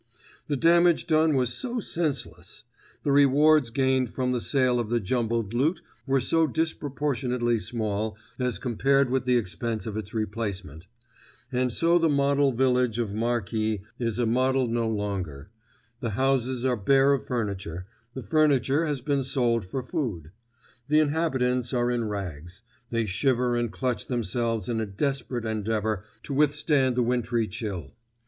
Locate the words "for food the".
19.65-20.97